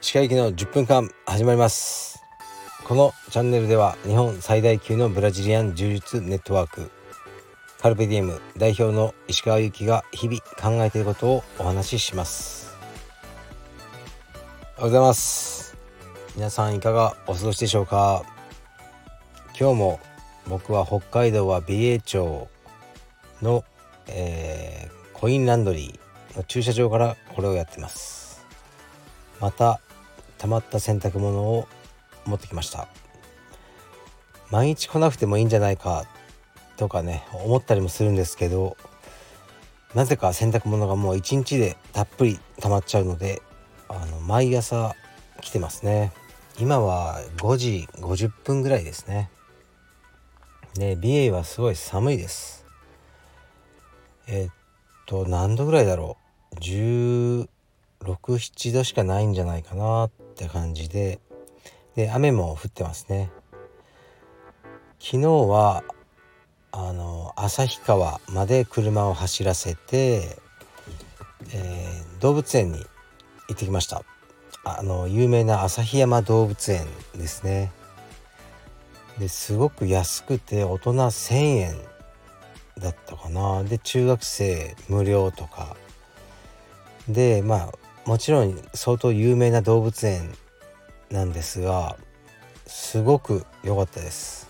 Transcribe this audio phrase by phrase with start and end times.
[0.00, 2.18] 石川行きの10分間始まります。
[2.84, 6.90] このチャンネルでは日本最大級のブラジリアン柔術ネットワーク。
[7.78, 12.74] カルペディエム代表の石川由紀が日々考えていることをお話しします。
[14.78, 15.76] おはようございます。
[16.36, 18.24] 皆さんいかがお過ごしでしょうか？
[19.58, 20.00] 今日も
[20.48, 22.48] 僕は北海道は美瑛町。
[23.42, 23.64] の、
[24.06, 28.44] えー、コインランドリーの駐車場からこれをやってます。
[29.40, 29.80] また
[30.38, 31.68] 溜まった洗濯物を
[32.26, 32.88] 持ってきました。
[34.50, 36.06] 毎日来なくてもいいんじゃないか
[36.76, 38.76] とかね思ったりもするんですけど
[39.94, 43.42] なぜか洗濯物がもう一日でたっぷり溜まっちゃうので
[43.88, 44.94] あの毎朝
[45.40, 46.12] 来てますね。
[46.58, 49.30] 今は5時50分ぐらいですね。
[50.76, 52.57] ね美瑛はすごい寒いです。
[54.28, 54.50] え、っ
[55.06, 56.16] と何度ぐらいだろ
[56.52, 56.56] う。
[56.56, 57.48] 16、
[58.16, 61.18] 7度しかないんじゃないかなって感じで。
[61.96, 63.30] で雨も降ってますね。
[65.00, 65.82] 昨日は
[66.70, 70.36] あの旭川まで車を走らせて、
[71.52, 72.84] えー、動物園に行
[73.54, 74.04] ってきました。
[74.64, 77.72] あの有名な旭山動物園ですね。
[79.18, 81.87] ですごく安くて大人1,000円
[82.78, 83.64] だったかな。
[83.64, 85.76] で中学生無料とか。
[87.08, 87.72] でまあ
[88.04, 90.32] もちろん相当有名な動物園
[91.10, 91.96] なんですが
[92.66, 94.48] すごく良かったです。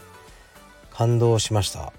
[0.92, 1.92] 感動しました。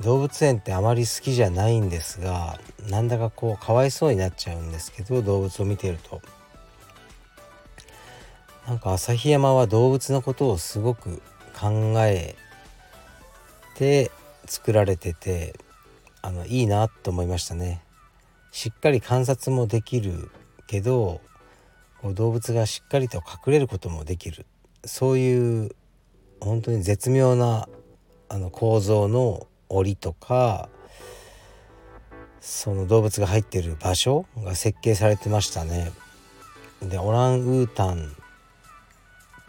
[0.00, 6.22] 動物園ってあまり好きじゃないんですがなんだかこうかわいそうになっちゃうんですけど動物を見ていると。
[8.66, 11.20] なんか旭山は動物のことをすごく
[11.58, 12.36] 考え
[13.74, 14.10] て
[14.50, 15.54] 作られてて
[16.22, 17.84] あのいいなと思いましたね
[18.50, 20.28] しっかり観察もできる
[20.66, 21.20] けど
[22.02, 24.46] 動物がしっかりと隠れることもできる
[24.84, 25.70] そういう
[26.40, 27.68] 本当に絶妙な
[28.28, 30.68] あの構造の檻とか
[32.40, 35.92] その動物が入ってる場所が設計されてましたね。
[36.82, 38.16] でオランウータン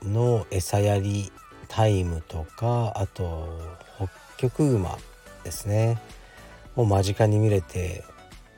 [0.04, 1.32] の餌やり
[1.70, 3.48] タイムとかあと
[4.42, 4.98] ホッキョクグマ
[5.44, 6.00] ですね。
[6.76, 8.04] を間近に見れて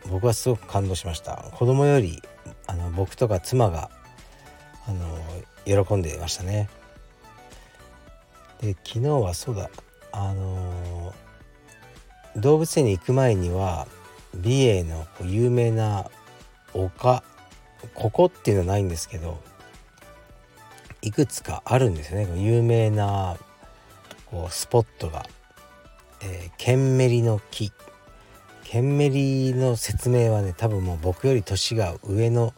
[0.09, 1.49] 僕はすごく感動しました。
[1.51, 2.21] 子供より
[2.67, 3.89] あの僕とか妻が
[4.88, 6.69] あの喜んでいましたね。
[8.61, 9.69] で昨日はそうだ。
[10.13, 11.13] あの
[12.38, 13.88] 動物園に行く前には
[14.35, 16.09] 美瑛の有名な
[16.73, 17.23] 丘
[17.94, 19.41] ここっていうのはないんですけど
[21.01, 22.41] いくつかあるんですよね。
[22.41, 23.35] 有名な
[24.27, 25.25] こうスポットが、
[26.23, 27.72] えー、ケンメリの木。
[28.63, 32.53] ケンメリの説明はね多分もう僕より年が上の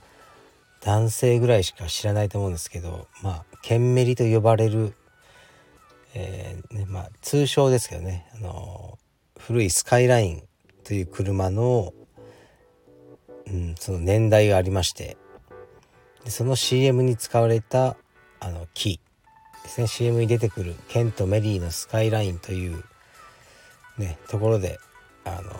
[0.82, 4.94] 男性ぐらいしか知らないと思うんですけどまあケンメリと呼ばれる、
[6.14, 8.98] えー、ねまあ、通称ですけどね、あの
[9.40, 10.44] 古いスカイライン
[10.84, 11.94] という車の,、
[13.48, 15.18] うん、その年代がありまして。
[16.24, 17.98] でその CM に使われた
[18.40, 19.00] あの木。
[19.64, 19.88] ですね。
[19.88, 22.84] CM に出てくるケント・メリーのスカイラインという、
[23.98, 24.80] ね、ところで、
[25.26, 25.52] あの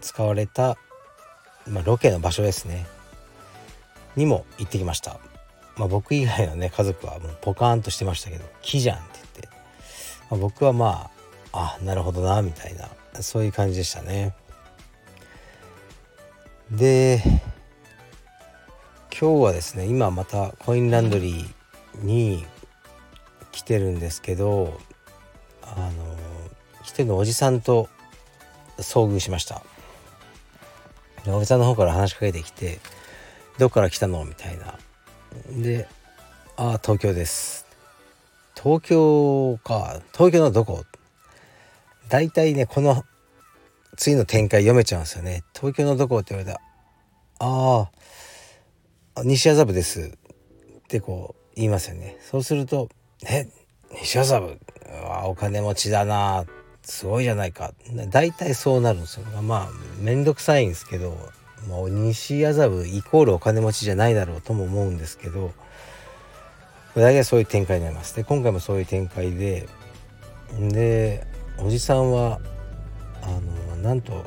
[0.00, 0.76] 使われた、
[1.66, 2.86] まあ、ロケの場所ですね
[4.16, 5.18] にも行ってきました。
[5.76, 9.48] まあ、僕以外のね家族はもうポカーンとしてましたけど「木じゃん」って言って、
[10.30, 11.10] まあ、僕はま
[11.52, 12.88] ああなるほどなみたいな
[13.22, 14.34] そういう感じでしたね。
[16.70, 17.22] で
[19.18, 22.46] 今日はですね今またコインランドリーに
[23.52, 24.78] 来てるんですけど
[25.62, 26.23] あの
[26.84, 27.88] 一人のおじさんと
[28.76, 29.62] 遭遇しました。
[31.26, 32.78] おじさんの方から話しかけてきて
[33.58, 34.78] 「どっから来たの?」みたいな。
[35.50, 35.88] で
[36.56, 37.64] 「ああ東京です」
[38.62, 40.00] 東京か。
[40.12, 40.84] 東京のどこ？
[42.08, 43.04] 大体ねこの
[43.96, 45.42] 次の展開読めちゃうんですよね。
[45.54, 46.18] 東京のどこ？
[46.18, 46.60] って言われた
[47.38, 47.88] あ
[49.16, 50.00] あ西麻布です。
[50.00, 52.18] ってこう言いますよね。
[52.20, 52.90] そうすると
[53.26, 53.48] 「え？
[54.02, 54.58] 西麻布？
[55.24, 56.44] お金持ちだな
[56.84, 57.72] すごいじゃないか」
[58.10, 59.24] 大体そうなるんですよ。
[59.42, 59.68] まあ
[60.00, 61.16] 面倒くさいんですけど
[61.66, 65.52] もう西麻布イコールお金持ちじゃないだろうとも思うんですけど
[66.94, 68.14] 大体そういう展開になります。
[68.14, 69.66] で今回もそういう展開で
[70.58, 71.26] で
[71.58, 72.40] おじさんは
[73.22, 73.26] あ
[73.72, 74.24] のなんと、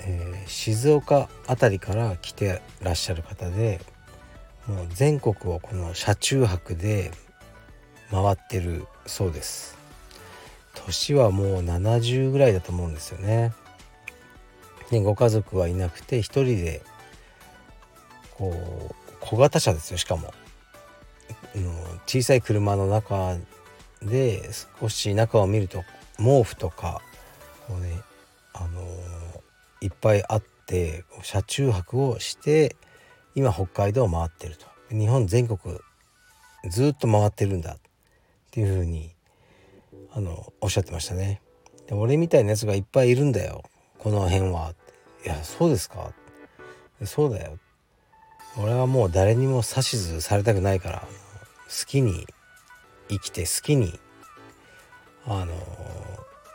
[0.00, 3.80] えー、静岡辺りから来てらっしゃる方で
[4.66, 7.10] もう全国をこの車中泊で
[8.10, 9.79] 回ってるそうです。
[10.86, 13.52] 年はもう70ぐらいだと思うんですよね。
[14.90, 16.82] ね、ご家族はいなくて一人で
[18.36, 18.52] こ
[18.90, 20.32] う小型車ですよしかも。
[22.06, 23.36] 小さい車の中
[24.02, 24.50] で
[24.80, 25.84] 少し中を見ると
[26.16, 27.02] 毛布とか
[27.66, 28.00] こうね
[28.52, 32.76] あのー、いっぱいあって車中泊をして
[33.34, 34.70] 今北海道を回ってると。
[34.90, 35.78] 日本全国
[36.68, 37.78] ずっと回ってるんだっ
[38.50, 39.12] ていうふうに
[40.12, 41.40] あのおっしゃってましたね。
[41.86, 43.62] で俺みたいなやつがいっぱいいるんだよ。
[43.98, 44.74] この辺は。
[45.24, 46.12] いやそうですか。
[47.04, 47.58] そうだよ。
[48.58, 51.00] 俺はもう誰にも指図されたくないから。
[51.68, 52.26] 好きに
[53.08, 53.98] 生きて好きに
[55.24, 55.54] あの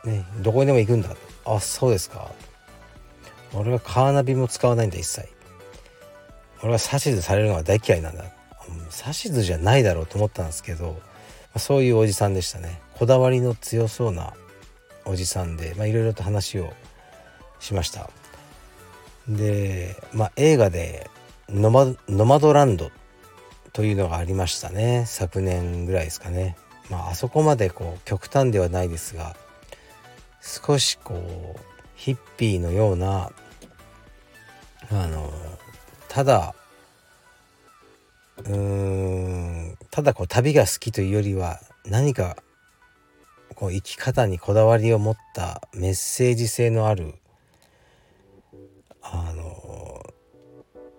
[0.04, 1.16] ねどこにでも行くんだ。
[1.46, 2.32] あそうですか。
[3.54, 5.30] 俺はカーナビも使わないんだ一切。
[6.62, 8.26] 俺は指図されるのが大嫌いなんだ。
[8.68, 11.00] 指図じゃないだろうと思ったんですけど
[11.58, 12.82] そういうおじさんでしたね。
[12.98, 14.34] こだわりの強そうな
[15.06, 16.74] おじさんでいろいろと話を
[17.60, 18.10] しました
[19.28, 21.10] でまあ映画で
[21.50, 22.92] ノマ「ノマドランド」
[23.74, 26.56] というのがありましたね昨年ぐらいですかね。
[26.90, 29.36] まあ、あそこまでこう極端ではないですが
[30.42, 31.60] 少しこう
[31.96, 33.32] ヒッピーのような
[34.92, 35.34] あの
[36.08, 36.54] ただ
[38.38, 38.56] うー
[39.72, 42.38] んただこう旅が好きというよりは何か
[43.56, 47.16] こう生き方にこだわりを持ったメッセージ性のある
[49.02, 50.04] あの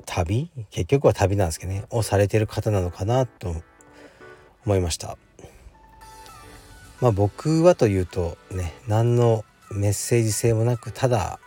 [0.06, 0.50] 旅？
[0.70, 1.84] 結局は旅なんですけどね。
[1.90, 3.54] をされてる方なのかなと
[4.64, 5.18] 思いました。
[7.00, 11.38] まあ僕はというとね何のメッセージ性もなくただ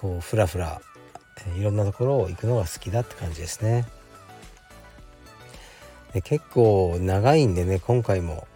[0.00, 0.80] こうふらふら
[1.56, 3.86] いろんなところを行くのが好きだって感じですね。
[6.12, 8.48] で結構長いんでね今回も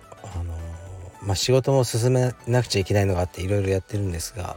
[1.26, 4.56] まあ仕事も進めなくちゃいけないのがあっていろいろやってるんですが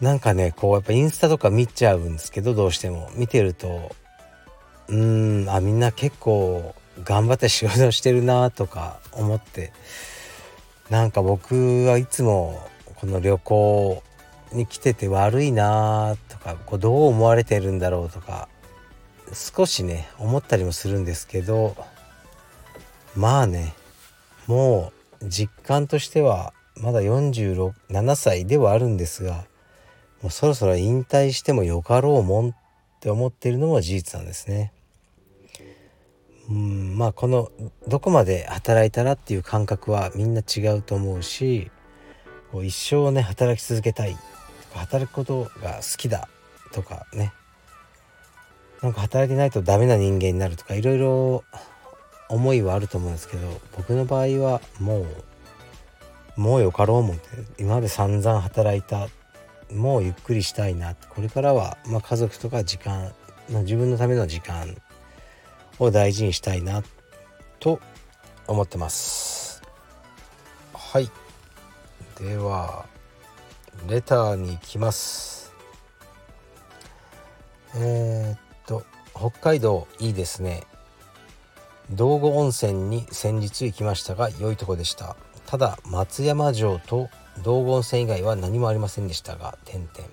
[0.00, 3.10] なんかねこうやっぱインスタとか見ちゃうんですけどどうしても。
[3.14, 3.94] 見てると
[4.88, 9.72] うんあみんな結構頑張って仕事してるなとか思って
[10.90, 14.02] なんか僕はいつもこの旅行
[14.52, 18.48] に来てて悪いなとかこうどう思われてるんだろうとか
[19.32, 21.76] 少しね思ったりもするんですけど
[23.16, 23.74] まあね
[24.46, 29.46] もう実感としてはまだ47歳ではあるんですが
[30.22, 32.54] もうそろそろ引退してもよかろうもんっ
[33.00, 34.72] て思ってるのも事実なんですね。
[36.48, 37.50] うんまあこの
[37.88, 41.72] どこまで働いたらっていう感覚はみんな違うと思うし
[42.52, 44.18] こう一生ね働き続けたいと
[44.74, 46.28] か働くことが好きだ
[46.72, 47.32] とかね
[48.80, 51.44] なんか働いてないとダメな人間になるとかいろいろ
[52.28, 55.06] 思いはあると思うんですけど僕の場合はもう
[56.40, 57.28] もうよかろうもんって
[57.58, 59.08] 今まで散々働いた
[59.72, 63.12] もうゆっくりしたいなこれからは、まあ、家族とか時間、
[63.50, 64.76] まあ、自分のための時間
[65.78, 66.82] を大事にしたいな
[67.58, 67.80] と
[68.46, 69.62] 思ってます。
[70.72, 71.10] はい。
[72.18, 72.86] では
[73.88, 75.52] レターに行きます。
[77.74, 78.84] えー、っと
[79.14, 80.64] 北海道いいですね。
[81.92, 85.16] 道後温泉に先日行きましたが良いとこでした。
[85.46, 87.08] ただ松山城と
[87.44, 90.08] 道後温泉以外は何もありませんでしたが点々。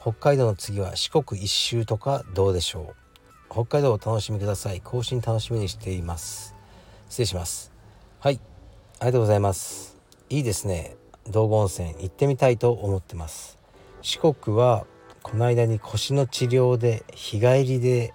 [0.00, 2.94] 北海道の次は四国一周とかどうでしょう。
[3.48, 4.80] 北海道を楽しみください。
[4.80, 6.56] 更新楽しみにしています。
[7.08, 7.70] 失礼します。
[8.18, 8.40] はい。
[8.98, 9.96] ありがとうございます。
[10.30, 10.96] いいですね。
[11.28, 13.56] 道後温泉行ってみたいと思ってます。
[14.00, 14.84] 四国は
[15.22, 18.12] この間に腰の治療で日帰りで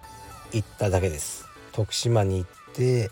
[0.51, 1.47] 行っただけです。
[1.71, 3.11] 徳島に行って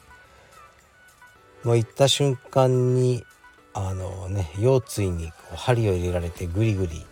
[1.64, 3.24] もう行った瞬間に
[3.74, 7.06] あのね腰椎にこう針を入れられてグリグリ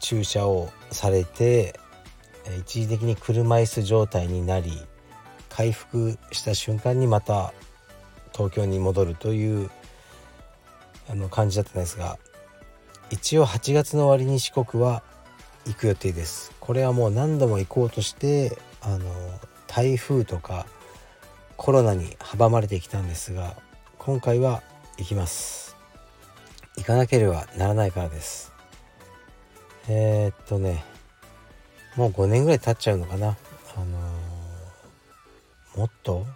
[0.00, 1.78] 注射をされて
[2.58, 4.72] 一時的に車椅子状態になり
[5.48, 7.54] 回復した瞬間にまた
[8.32, 9.70] 東京に戻るという
[11.08, 12.18] あの感じだったんですが
[13.10, 15.02] 一応8月の終わりに四国は
[15.66, 16.50] 行く予定です。
[16.58, 19.04] これはもう何度も行こうとしてあの
[19.66, 20.66] 台風とか
[21.62, 23.54] コロナに阻まれてきたんですが
[23.96, 24.64] 今回は
[24.98, 25.76] 行きます。
[26.76, 28.52] 行かなければならないからです。
[29.88, 30.82] えー、っとね
[31.94, 33.36] もう5年ぐらい経っちゃうのかな。
[33.76, 36.26] あのー、もっと、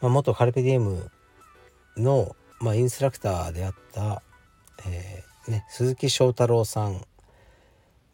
[0.00, 1.08] まあ、元カルペディエム
[1.96, 4.24] の、まあ、インストラクターであった、
[4.88, 7.06] えー、ね、鈴木翔太郎さん。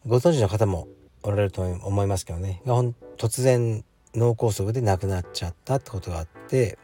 [0.05, 0.87] ご存知の方も
[1.23, 2.61] おられると思いますけどね。
[2.67, 2.79] が
[3.17, 3.83] 突然
[4.15, 6.77] 脳梗塞で亡くなっちゃったってことがあって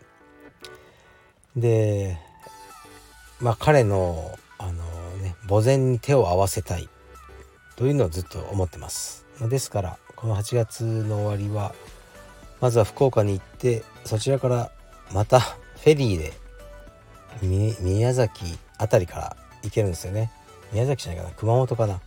[1.55, 2.17] で
[3.39, 4.73] まあ彼のあの
[5.21, 6.87] ね墓前に手を合わせたい
[7.75, 9.25] というのをずっと思ってます。
[9.49, 11.73] ですからこの8月の終わりは
[12.59, 14.71] まずは福岡に行ってそちらから
[15.11, 16.33] またフェリーで
[17.41, 18.45] 宮崎
[18.77, 20.31] 辺りから行けるんですよね。
[20.71, 21.99] 宮崎じゃないかな熊本かな。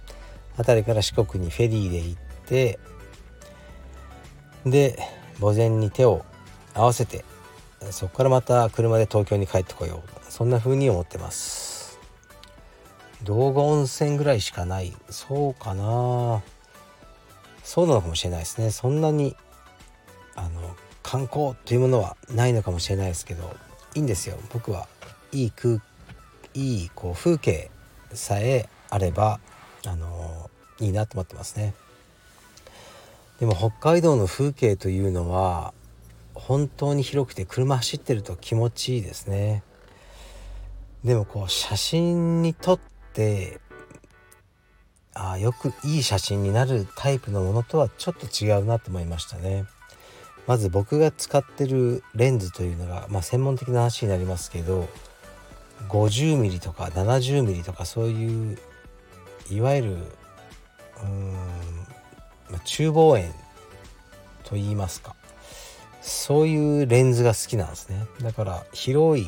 [0.57, 2.79] 辺りから四国にフェリーで行って
[4.65, 4.99] で
[5.41, 6.25] 墓前に手を
[6.75, 7.25] 合わせて
[7.91, 10.33] そこからまた車で東京に帰ってこよう。
[10.33, 11.99] そんな風に思ってます。
[13.23, 14.93] 道後温泉ぐらいしかない。
[15.11, 16.43] そうかな。
[17.63, 18.71] そうなのかもしれないですね。
[18.71, 19.37] そんなに
[20.35, 23.55] あの観光というものはないのかもしれないですけど
[23.95, 24.39] いいんですよ。
[24.53, 24.89] 僕は
[25.33, 25.81] いい空
[26.55, 27.71] いいこう風景
[28.13, 29.41] さえあれば
[29.87, 31.75] あのいいなと思ってますね。
[33.45, 35.75] でも北海道の風景というのは
[36.33, 39.63] 本当に広くて車走ってると気持ちいいですね。
[41.05, 42.81] でもこう写真に撮っ
[43.13, 43.61] て
[45.13, 49.67] あよくいい写真になるタイプのものとはちょっと違うなと思いましたね。
[50.47, 54.89] まず僕が使ってるレンズというのが、まあ、専門的な話になりますけど
[55.91, 58.59] 50mm とか 70mm とかそういう
[59.51, 59.97] いわゆる
[61.03, 61.84] うん、
[62.51, 63.33] まあ、中望遠
[64.45, 65.15] と言いますか。
[66.01, 68.05] そういうレンズが好きなんですね。
[68.21, 69.27] だから広い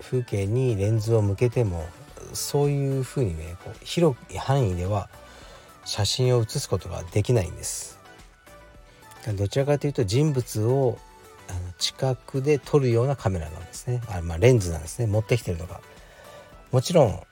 [0.00, 1.86] 風景にレンズを向けても
[2.32, 5.08] そういうふうにねこう広い範囲では
[5.84, 7.98] 写真を写すことができないんです。
[9.36, 10.98] どちらかというと人物を
[11.48, 14.02] あの近くで撮るようなカメラなんですね。
[14.08, 15.06] あまあレンズなんですね。
[15.06, 15.80] 持ってきてるのが。
[16.72, 17.22] もちろん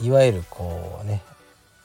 [0.00, 1.22] いわゆるこうね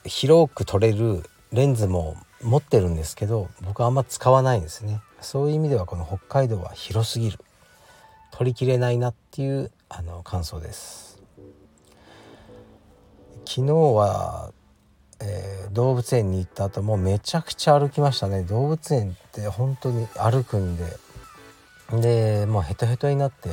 [0.04, 5.00] 広く撮れるレンズも持ってるんですけど僕はあんま使わないんですね。
[5.20, 7.38] そういう意味ではこの北海道は広すぎる。
[8.32, 11.22] 取りきれないなっていうあの感想です。
[13.44, 14.52] 昨日は、
[15.20, 18.42] えー、動物園に行った後もうめちゃくちゃ歩きましたね。
[18.44, 20.84] 動物園って本当に歩くんで。
[22.00, 23.50] でもうヘトヘトになって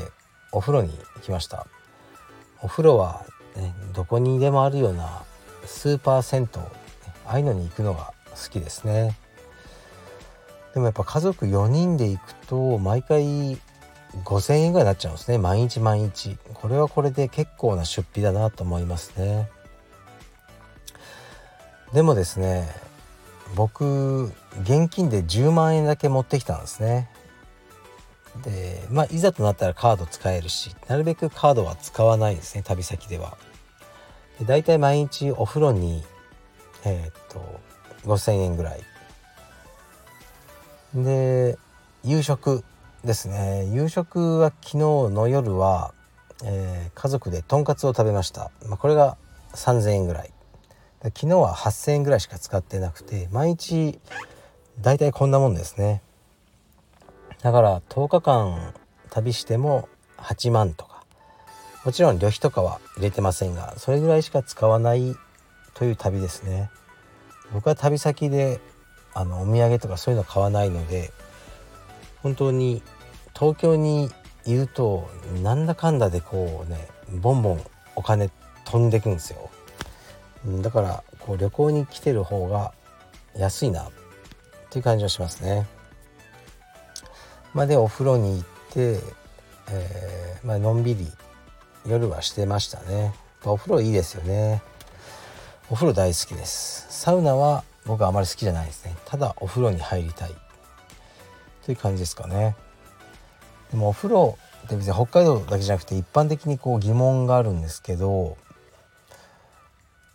[0.53, 1.67] お風呂に行きました。
[2.61, 3.25] お風呂は、
[3.57, 5.23] ね、どこにでもあるような
[5.65, 6.61] スーパー銭湯
[7.29, 9.15] ああいうのに行くのが好きですね。
[10.73, 13.55] でもやっぱ家族4人で行くと毎回
[14.23, 15.37] 5,000円ぐらいになっちゃうんですね。
[15.37, 16.37] 毎日毎日。
[16.55, 19.47] これはこれで結構な出費だなと思いますね。
[21.93, 22.67] でもですね
[23.55, 24.25] 僕
[24.61, 27.11] 現金で10万円だけ持ってきたんですね。
[28.43, 32.63] でまあいざとなったらカード使えるしなるべくカードは使わないですね。
[32.63, 33.37] 旅先では。
[34.39, 36.03] で大体毎日お風呂に
[36.85, 37.59] えー、っと
[38.05, 38.81] 5,000円ぐらい。
[40.93, 41.57] で
[42.03, 42.63] 夕食
[43.03, 43.69] ですね。
[43.71, 45.93] 夕食は昨日の夜は、
[46.43, 49.17] えー、家族でとんかつを食べました、まあ、これが
[49.53, 50.31] 3,000円ぐらい。
[51.01, 53.99] 昨日は8,000円ぐらいしか使ってなくて毎日
[54.81, 56.01] だいたいこんなもんですね。
[57.41, 58.73] だから10日間
[59.09, 60.99] 旅しても8万とか。
[61.85, 65.15] もちろん旅費とかは入れてませんがそれぐらいしか使わない
[65.73, 66.69] という旅ですね。
[67.53, 68.59] 僕は旅先で
[69.13, 71.11] あのお土産とかそういうの買わないので
[72.21, 72.83] 本当に
[73.33, 74.11] 東京に
[74.45, 75.09] いると
[75.43, 76.87] なんだかんだでこうね
[77.19, 77.61] ボンボン
[77.95, 78.29] お金
[78.65, 79.49] 飛んでくんですよ。
[80.61, 82.73] だからこう旅行に来てる方が
[83.35, 83.91] 安いなっ
[84.69, 85.67] ていう感じはしますね。
[87.53, 88.99] まあでお風呂に行って、
[89.69, 91.07] えー、まあのんびり
[91.87, 93.13] 夜はしてましたね。
[93.43, 94.61] お風呂いいですよね。
[95.71, 96.87] お風呂大好きです。
[96.89, 98.95] サウナは僕はあまり好きじゃないですね。
[99.05, 100.31] ただお風呂に入りたい。
[101.63, 102.55] という感じですかね。
[103.69, 108.35] でもお風呂って別に北海道だけじゃなくて一般的にこう疑問があるんですけど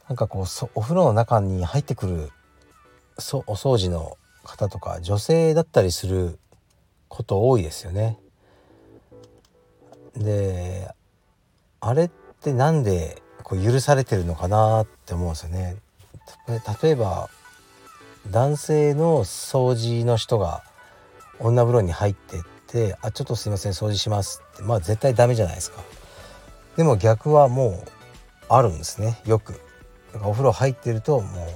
[0.09, 2.31] なんかこうお風呂の中に入ってくる
[3.19, 6.41] そお掃除の方とか女性だったりする
[7.07, 8.19] こと多いですよね。
[10.17, 10.91] で
[11.81, 15.77] あれってなんでこう許されてるのかなって思うんですよね。
[16.83, 17.29] 例えば
[18.31, 20.63] 男性の掃除の人が
[21.39, 25.83] 女風呂に入ってって「あちょっとすいません掃除します」ってまあ絶対ダメじゃないですか。
[26.77, 27.89] でも逆はもう
[28.49, 29.61] あるんですねよく。
[30.23, 31.47] お風呂入ってるとも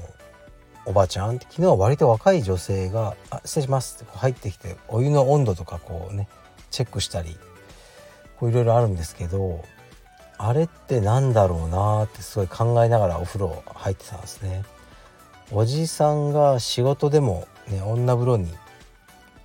[0.87, 6.28] うおばちゃんって昨日は割と若い女性が「あ失礼します」って入ってきてお湯の温度とかこうね
[6.71, 7.38] チェックしたりい
[8.40, 9.64] ろいろあるんですけど
[10.38, 14.64] あれってなんだろうなってすごい考えながらお風呂入ってたんですね。
[15.50, 18.52] おじさんが仕事でも、ね、女風呂に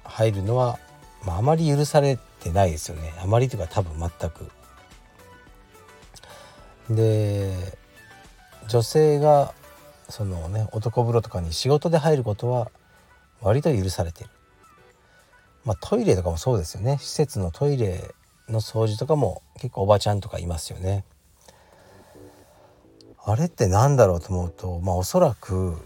[0.03, 0.77] 入るのは、
[1.25, 4.49] まあ、あまり許されてないですよねあまりというか多分全く。
[6.89, 7.77] で
[8.67, 9.53] 女性が
[10.09, 12.69] そのね男風呂とかに仕事で入ることは
[13.41, 14.29] 割と許されてる
[15.63, 18.13] まあトイレとかもそうですよね施設のトイレ
[18.49, 21.05] の掃除とかも結構おばちゃんとかいますよね。
[23.25, 25.77] あれって何だろうと思うとまあおそらく、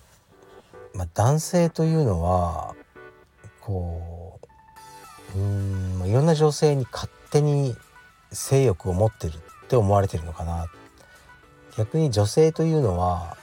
[0.96, 2.76] まあ、男性というのは
[3.62, 4.40] こ
[5.36, 7.76] ううんいろんな女性に勝手に
[8.32, 10.68] 性欲を持ってるって思われてるのかな。
[11.78, 13.38] 逆に女性というのは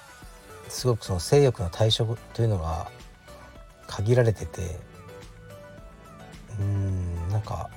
[0.68, 2.90] すごくその性欲の対象というのが
[3.86, 4.80] 限られてて
[6.58, 7.70] うんなんか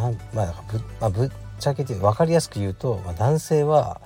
[0.00, 4.00] なんまあぶ,、まあ、ぶっちゃけて分かりやすく言うと、まあ、男性は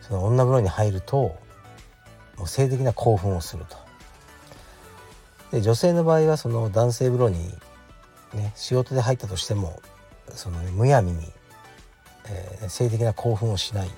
[0.00, 1.36] その女風呂に入ると
[2.36, 3.76] もう性的な興奮をすると。
[5.52, 7.38] で女性の場合はその男性風呂に、
[8.34, 9.80] ね、仕事で入ったとしても
[10.30, 11.24] その、ね、むやみに、
[12.28, 13.90] えー、性的な興奮をしない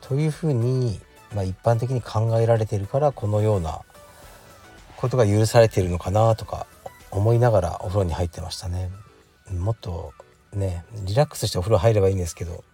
[0.00, 0.98] というふうに、
[1.34, 3.80] まあ、一般的に考えられているからこのような
[4.96, 6.66] ことが許されているのかなとか
[7.10, 8.90] 思いながらお風呂に入ってましたね。
[9.50, 10.14] もっと
[10.52, 12.64] ねリラックスしてお風呂入ればいいんですけど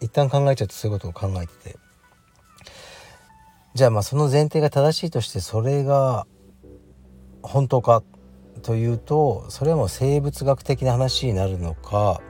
[0.00, 1.78] 一旦考えちゃうとそういうことを考えてて。
[3.74, 6.26] じゃあまあその前提が正しいとしてそれが
[7.42, 8.02] 本当か
[8.62, 12.22] というとそれはもう生物学的な話になるのか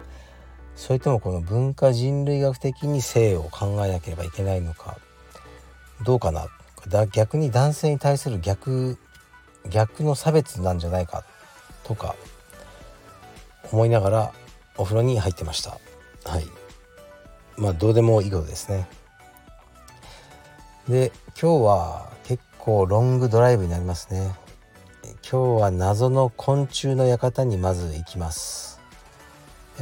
[0.74, 4.98] それともこの文化人類学的に性を考えなければいけないのか
[6.04, 6.48] どうかな。
[6.88, 8.98] だ逆に男性に対する逆
[9.70, 11.24] 逆の差別なんじゃないか
[11.84, 12.16] とか
[13.72, 14.32] 思いながら
[14.78, 15.78] お風呂に入ってました。
[16.24, 16.46] はい。
[17.56, 18.86] まあどうでもいいことですね。
[20.88, 24.34] で今日は結構ロングドライブになりますね。
[25.28, 28.80] 今日は謎の昆虫の館にまず行きます。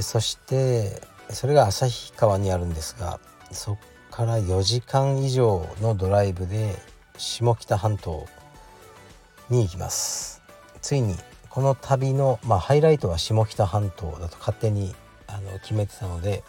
[0.01, 3.21] そしてそれが旭川にあるんですが
[3.51, 3.79] そっ
[4.11, 6.75] から4時間以上のドライブで
[7.17, 8.27] 下北半島
[9.51, 10.43] に行きます。
[10.81, 11.17] ついに
[11.55, 14.93] この旅の、まあ、ハイライトは下北半島だと勝手に
[15.29, 16.43] あの決めてたので、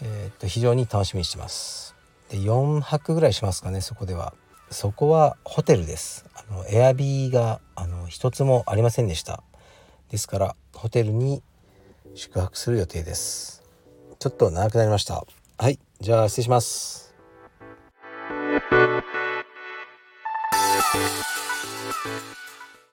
[0.00, 1.94] えー、っと非常に楽しみにしてます。
[2.30, 4.32] で4泊ぐらいしますかねそこでは。
[4.70, 6.24] そこはホテルです。
[6.34, 9.42] あのエアビーがあの一つもありませんでした。
[10.08, 11.42] ですからホテルに
[12.14, 13.62] 宿泊する予定です。
[14.18, 15.26] ちょっと長くなりました。
[15.58, 17.14] はいじゃあ失礼します。